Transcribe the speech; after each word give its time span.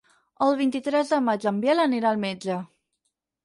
El 0.45 0.55
vint-i-tres 0.61 1.11
de 1.11 1.21
maig 1.27 1.47
en 1.53 1.61
Biel 1.67 1.85
anirà 1.87 2.13
al 2.13 2.21
metge. 2.27 2.61